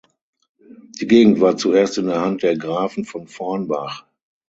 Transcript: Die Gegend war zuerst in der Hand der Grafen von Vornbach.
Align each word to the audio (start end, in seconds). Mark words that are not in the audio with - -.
Die 0.99 1.05
Gegend 1.05 1.41
war 1.41 1.57
zuerst 1.57 1.99
in 1.99 2.07
der 2.07 2.21
Hand 2.21 2.41
der 2.41 2.57
Grafen 2.57 3.05
von 3.05 3.27
Vornbach. 3.27 4.03